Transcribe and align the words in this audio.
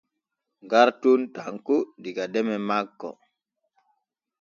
Garton 0.71 1.21
tanko 1.35 1.75
diga 2.03 2.25
deme 2.33 2.55
manko. 2.67 3.09